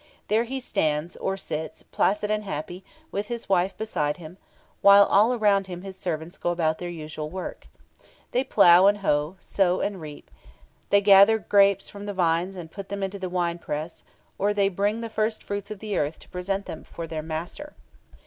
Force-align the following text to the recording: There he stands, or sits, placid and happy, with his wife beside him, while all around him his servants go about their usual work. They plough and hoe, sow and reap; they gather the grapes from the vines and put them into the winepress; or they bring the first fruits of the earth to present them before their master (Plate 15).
There 0.29 0.45
he 0.45 0.59
stands, 0.59 1.15
or 1.17 1.37
sits, 1.37 1.83
placid 1.83 2.31
and 2.31 2.43
happy, 2.43 2.83
with 3.11 3.27
his 3.27 3.47
wife 3.47 3.77
beside 3.77 4.17
him, 4.17 4.37
while 4.81 5.03
all 5.05 5.31
around 5.31 5.67
him 5.67 5.83
his 5.83 5.95
servants 5.95 6.39
go 6.39 6.49
about 6.49 6.79
their 6.79 6.89
usual 6.89 7.29
work. 7.29 7.67
They 8.31 8.43
plough 8.43 8.87
and 8.87 8.97
hoe, 8.97 9.35
sow 9.39 9.79
and 9.79 10.01
reap; 10.01 10.31
they 10.89 11.01
gather 11.01 11.37
the 11.37 11.43
grapes 11.43 11.87
from 11.87 12.07
the 12.07 12.15
vines 12.15 12.55
and 12.55 12.71
put 12.71 12.89
them 12.89 13.03
into 13.03 13.19
the 13.19 13.29
winepress; 13.29 14.03
or 14.39 14.55
they 14.55 14.69
bring 14.69 15.01
the 15.01 15.07
first 15.07 15.43
fruits 15.43 15.69
of 15.69 15.77
the 15.77 15.95
earth 15.95 16.17
to 16.21 16.29
present 16.29 16.65
them 16.65 16.81
before 16.81 17.05
their 17.05 17.21
master 17.21 17.73
(Plate 17.75 17.83
15). 18.05 18.15